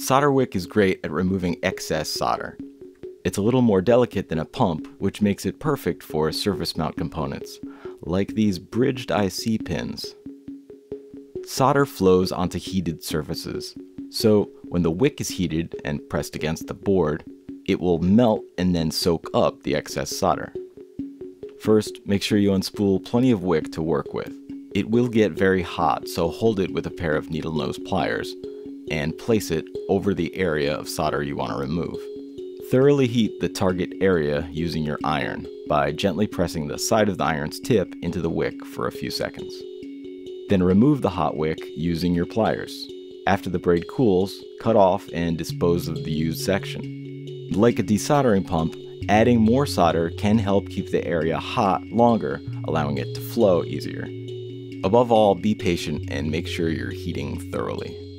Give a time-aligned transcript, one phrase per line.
[0.00, 2.56] Solder wick is great at removing excess solder.
[3.22, 6.96] It's a little more delicate than a pump, which makes it perfect for surface mount
[6.96, 7.58] components,
[8.00, 10.14] like these bridged IC pins.
[11.46, 13.76] Solder flows onto heated surfaces,
[14.08, 17.22] so when the wick is heated and pressed against the board,
[17.66, 20.52] it will melt and then soak up the excess solder.
[21.60, 24.32] First, make sure you unspool plenty of wick to work with.
[24.74, 28.34] It will get very hot, so hold it with a pair of needle nose pliers
[28.90, 31.96] and place it over the area of solder you want to remove.
[32.70, 37.24] Thoroughly heat the target area using your iron by gently pressing the side of the
[37.24, 39.54] iron's tip into the wick for a few seconds.
[40.48, 42.88] Then remove the hot wick using your pliers.
[43.26, 47.26] After the braid cools, cut off and dispose of the used section.
[47.52, 48.76] Like a desoldering pump,
[49.08, 54.08] adding more solder can help keep the area hot longer, allowing it to flow easier.
[54.82, 58.09] Above all, be patient and make sure you're heating thoroughly.